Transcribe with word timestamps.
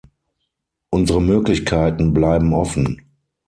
Unsere 0.89 1.21
Möglichkeiten 1.21 2.11
bleiben 2.11 2.53
offen. 2.55 3.03